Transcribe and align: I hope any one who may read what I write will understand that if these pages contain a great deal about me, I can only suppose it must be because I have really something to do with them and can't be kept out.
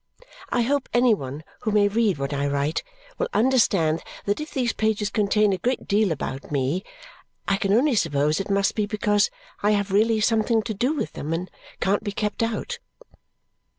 I 0.49 0.63
hope 0.63 0.89
any 0.95 1.13
one 1.13 1.43
who 1.59 1.69
may 1.69 1.87
read 1.87 2.17
what 2.17 2.33
I 2.33 2.47
write 2.47 2.81
will 3.19 3.27
understand 3.35 4.01
that 4.25 4.39
if 4.39 4.49
these 4.51 4.73
pages 4.73 5.11
contain 5.11 5.53
a 5.53 5.59
great 5.59 5.87
deal 5.87 6.11
about 6.11 6.49
me, 6.51 6.83
I 7.47 7.55
can 7.57 7.71
only 7.71 7.93
suppose 7.93 8.39
it 8.39 8.49
must 8.49 8.73
be 8.73 8.87
because 8.87 9.29
I 9.61 9.73
have 9.77 9.91
really 9.91 10.19
something 10.19 10.63
to 10.63 10.73
do 10.73 10.95
with 10.95 11.13
them 11.13 11.33
and 11.33 11.51
can't 11.79 12.03
be 12.03 12.13
kept 12.13 12.41
out. 12.41 12.79